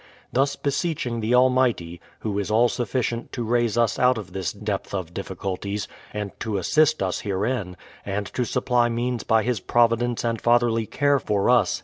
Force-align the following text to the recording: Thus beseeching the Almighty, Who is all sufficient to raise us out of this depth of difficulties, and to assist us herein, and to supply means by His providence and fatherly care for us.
Thus 0.33 0.55
beseeching 0.55 1.19
the 1.19 1.35
Almighty, 1.35 2.01
Who 2.21 2.39
is 2.39 2.49
all 2.49 2.69
sufficient 2.69 3.31
to 3.33 3.43
raise 3.43 3.77
us 3.77 3.99
out 3.99 4.17
of 4.17 4.33
this 4.33 4.51
depth 4.51 4.95
of 4.95 5.13
difficulties, 5.13 5.87
and 6.11 6.31
to 6.39 6.57
assist 6.57 7.03
us 7.03 7.19
herein, 7.19 7.77
and 8.03 8.25
to 8.33 8.43
supply 8.43 8.89
means 8.89 9.23
by 9.23 9.43
His 9.43 9.59
providence 9.59 10.23
and 10.23 10.41
fatherly 10.41 10.87
care 10.87 11.19
for 11.19 11.51
us. 11.51 11.79